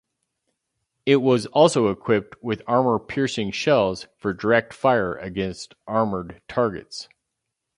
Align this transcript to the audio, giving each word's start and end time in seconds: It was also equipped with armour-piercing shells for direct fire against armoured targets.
It 1.05 1.17
was 1.17 1.45
also 1.45 1.89
equipped 1.91 2.41
with 2.41 2.63
armour-piercing 2.65 3.51
shells 3.51 4.07
for 4.17 4.33
direct 4.33 4.73
fire 4.73 5.13
against 5.13 5.75
armoured 5.85 6.41
targets. 6.47 7.07